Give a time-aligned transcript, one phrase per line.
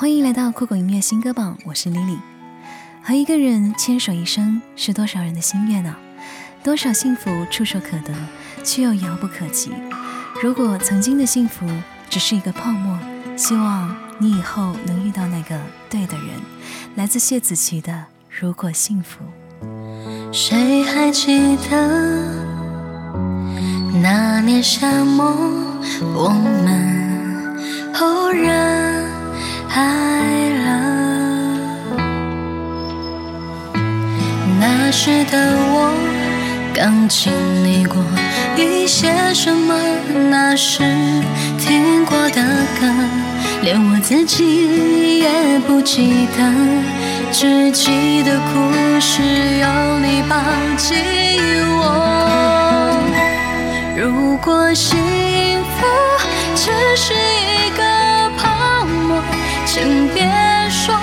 [0.00, 2.18] 欢迎来到酷狗音乐新歌榜，我是 Lily。
[3.02, 5.96] 和一个人牵手一生，是多少人的心愿呢？
[6.62, 8.14] 多少幸福触手可得，
[8.62, 9.72] 却又遥不可及。
[10.40, 11.66] 如果曾经的幸福
[12.08, 12.96] 只是一个泡沫，
[13.36, 15.60] 希望你以后能遇到那个
[15.90, 16.28] 对的人。
[16.94, 17.92] 来自谢子琪的
[18.30, 19.24] 《如果幸福》。
[20.32, 22.22] 谁还记得
[24.00, 25.34] 那年夏末，
[26.14, 28.97] 我们偶然
[36.80, 37.32] 刚经
[37.64, 38.00] 历过
[38.56, 39.74] 一些什么，
[40.30, 40.80] 那时
[41.58, 42.40] 听过的
[42.78, 42.86] 歌，
[43.62, 46.54] 连我自己也不记得。
[47.32, 49.20] 只记得故事
[49.58, 50.36] 有你抱
[50.76, 50.96] 紧
[51.80, 52.96] 我。
[53.96, 55.84] 如果幸福
[56.54, 57.82] 只是一个
[58.38, 59.20] 泡沫，
[59.66, 60.30] 请别
[60.70, 60.94] 说，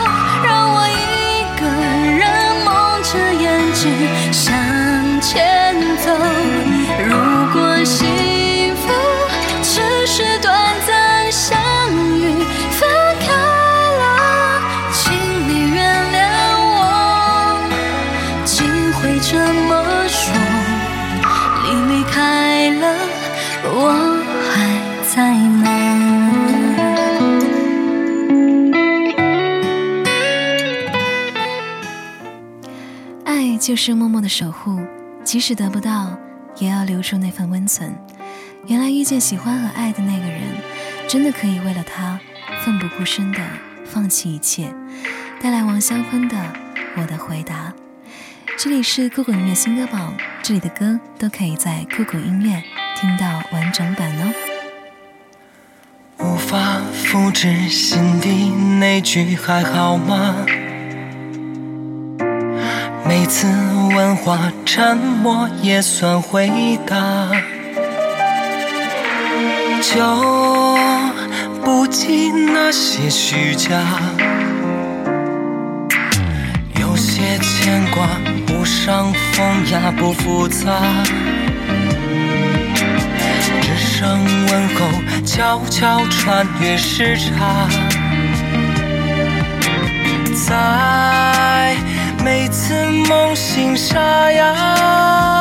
[33.58, 34.80] 就是默默的守护，
[35.24, 36.18] 即使得不到，
[36.58, 37.96] 也要留住那份温存。
[38.68, 40.42] 原来遇见喜欢和爱的那个人，
[41.08, 42.20] 真的可以为了他
[42.64, 43.40] 奋不顾身的
[43.86, 44.74] 放弃一切。
[45.42, 46.36] 带来王香芬的
[46.98, 47.74] 《我的回答》。
[48.58, 52.64] 这里是酷狗音乐新歌榜，这里的歌都可以在酷狗音乐
[53.00, 54.34] 听到完整版哦。
[56.20, 60.46] 无法复制心底那句还好吗？
[63.26, 63.48] 次
[63.96, 66.96] 问话沉默也算回答，
[69.82, 70.78] 就
[71.64, 73.78] 不计那些虚假，
[76.80, 78.08] 有些牵挂。
[78.66, 80.82] 上风雅不复杂，
[83.62, 84.10] 只剩
[84.48, 84.80] 问候，
[85.24, 87.68] 悄悄穿越时差，
[90.34, 91.35] 在
[92.26, 92.74] 每次
[93.08, 95.35] 梦醒沙哑，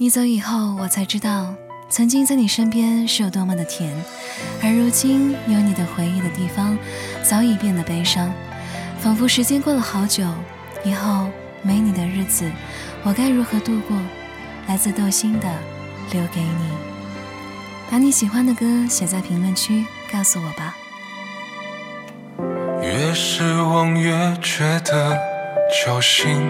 [0.00, 1.52] 你走以后，我才知道，
[1.90, 3.92] 曾经在你身边是有多么的甜，
[4.62, 6.78] 而如今有你的回忆的地方，
[7.24, 8.32] 早已变得悲伤，
[9.00, 10.24] 仿佛时间过了好久。
[10.84, 11.28] 以后
[11.62, 12.48] 没你的日子，
[13.02, 13.96] 我该如何度过？
[14.68, 15.48] 来自豆心的
[16.12, 16.46] 《留给你》，
[17.90, 20.76] 把你喜欢的歌写在评论区，告诉我吧。
[22.80, 25.18] 越失望越觉得
[25.84, 26.40] 揪心。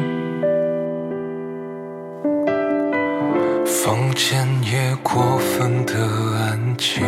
[3.68, 5.92] 房间也过分的
[6.38, 7.04] 安静，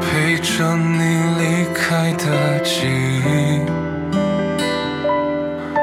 [0.00, 0.98] 陪着你
[1.38, 3.60] 离开的记忆，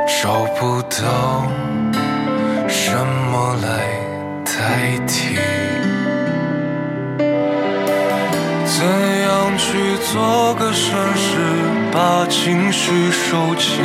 [0.08, 1.46] 找不到
[2.68, 2.92] 什
[3.32, 3.68] 么来
[4.44, 5.38] 代替。
[8.66, 8.88] 怎
[9.22, 11.38] 样去做个绅士，
[11.92, 13.84] 把情绪收起？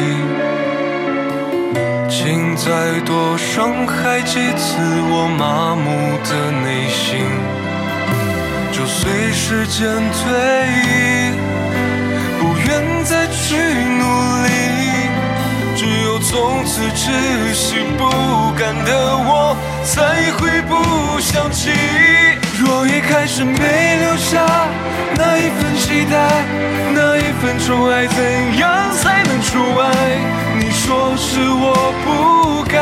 [2.27, 7.23] 请再多伤害几次我麻木的内心，
[8.73, 10.35] 就随时间推
[10.75, 11.31] 移，
[12.41, 14.03] 不愿再去努
[14.43, 14.51] 力。
[15.77, 18.11] 只有从此窒息不
[18.59, 21.71] 甘的我，才会不想起。
[22.59, 24.45] 若一开始没留下
[25.15, 26.43] 那一份期待，
[26.93, 29.87] 那一份宠爱，怎样才能除外？
[30.87, 31.75] 说是我
[32.05, 32.79] 不该，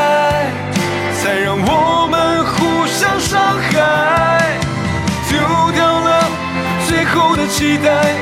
[1.17, 4.59] 才让我们互相伤害。
[5.27, 5.41] 丢
[5.71, 6.29] 掉了
[6.87, 8.13] 最后的期待，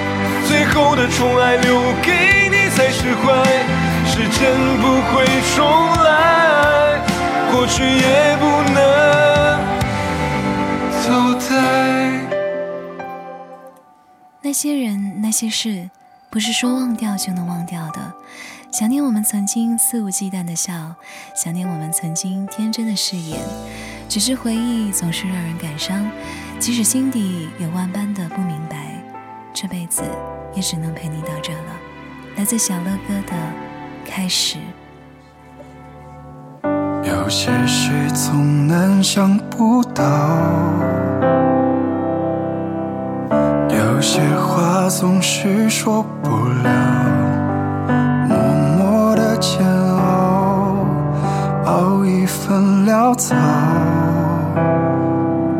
[0.47, 3.43] 最后的宠爱留给你才释怀。
[4.07, 5.67] 时间不会重
[6.01, 7.01] 来，
[7.51, 9.59] 过去也不能
[11.03, 12.21] 淘汰。
[14.41, 15.89] 那些人，那些事，
[16.29, 18.13] 不是说忘掉就能忘掉的。
[18.73, 20.73] 想念我们曾经肆无忌惮的笑，
[21.35, 23.39] 想念我们曾经天真的誓言。
[24.09, 26.03] 只是回忆总是让人感伤，
[26.57, 28.99] 即使心底有万般的不明白，
[29.53, 30.01] 这辈子
[30.55, 31.59] 也只能陪你到这了。
[32.35, 33.37] 来自小乐哥的
[34.09, 34.57] 开始。
[37.03, 40.03] 有些事总难想不到。
[43.69, 47.12] 有些话总是说不了，
[53.13, 53.35] 潦草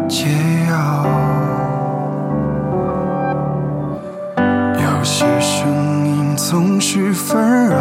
[0.10, 0.26] 解
[0.68, 1.06] 药。
[4.82, 5.68] 有些声
[6.08, 7.78] 音总是纷扰，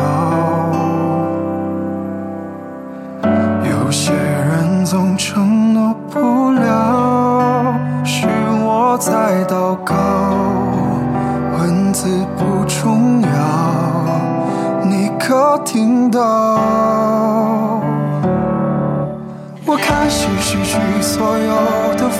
[3.64, 7.74] 有些人总承诺不了，
[8.04, 8.26] 是
[8.62, 10.21] 我在祷告。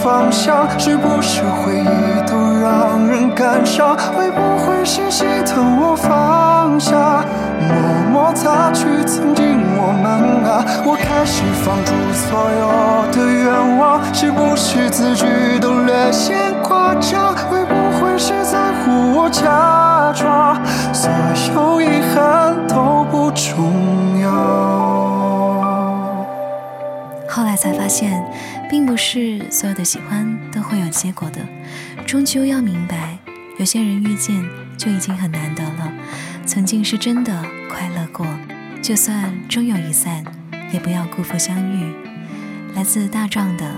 [0.02, 3.96] 方向，是不是回忆都让人感伤？
[3.96, 7.24] 会不会是心疼我放下，
[7.68, 7.76] 默
[8.10, 10.64] 默擦去曾经我们啊？
[10.84, 12.66] 我开始放逐所有
[13.12, 15.24] 的愿望，是不是字句
[15.60, 17.31] 都略显夸张？
[28.72, 31.46] 并不是所有的喜欢都会有结果的，
[32.06, 33.18] 终究要明白，
[33.58, 34.42] 有些人遇见
[34.78, 35.92] 就已经很难得了。
[36.46, 38.26] 曾经是真的快乐过，
[38.80, 40.24] 就算终有一散，
[40.72, 41.92] 也不要辜负相遇。
[42.74, 43.66] 来自大壮的《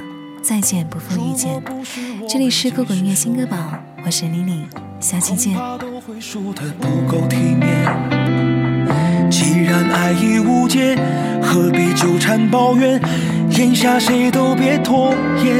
[0.40, 1.60] 再见不负遇见》，
[2.28, 3.76] 这里是酷狗音乐新歌榜，
[4.06, 4.62] 我是李李，
[5.00, 5.56] 下期见。
[9.28, 10.96] 既然爱已无解，
[11.42, 13.00] 何必纠缠抱怨？
[13.56, 15.14] 眼下谁都别拖
[15.44, 15.54] 延。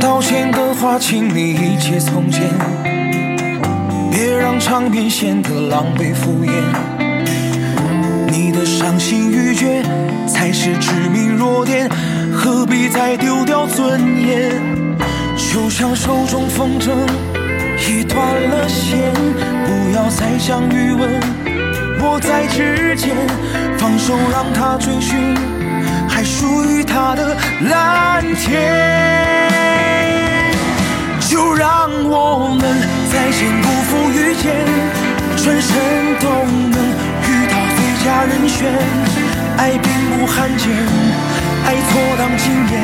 [0.00, 2.42] 道歉的话，请你一切从简，
[4.10, 6.50] 别让场面显得狼狈敷衍。
[8.32, 9.80] 你的伤心欲绝
[10.26, 11.88] 才是致命弱点，
[12.34, 14.50] 何必再丢掉尊严？
[15.36, 16.90] 就像手中风筝
[17.88, 19.14] 已断了线，
[19.64, 21.08] 不要再将余温。
[22.02, 23.14] 握在指尖，
[23.78, 25.16] 放手让它追寻
[26.16, 27.36] 还属于他的
[27.68, 28.48] 蓝天。
[31.20, 32.64] 就让我们
[33.12, 34.56] 再见不负遇见，
[35.36, 35.76] 转身
[36.18, 36.26] 都
[36.72, 36.80] 能
[37.20, 38.64] 遇到最佳人选。
[39.58, 40.72] 爱并不罕见，
[41.66, 42.74] 爱错当经验，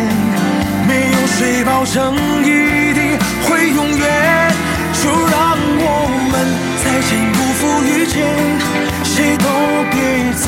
[0.86, 3.16] 没有谁保证一定
[3.48, 4.52] 会永远。
[5.02, 5.88] 就让我
[6.30, 6.34] 们
[6.84, 8.14] 再见不负遇见。
[9.04, 9.46] 谁都
[9.90, 9.96] 别
[10.36, 10.46] 再